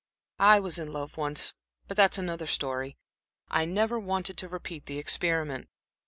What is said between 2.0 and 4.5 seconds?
another story. I never wanted to